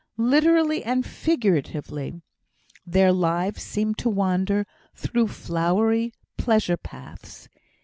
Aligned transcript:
Literally 0.17 0.83
and 0.83 1.05
figuratively, 1.05 2.23
their 2.87 3.11
lives 3.11 3.61
seemed 3.61 3.99
to 3.99 4.09
wander 4.09 4.65
through 4.95 5.27
flowery 5.27 6.11
pleasure 6.39 6.75
paths. 6.75 7.47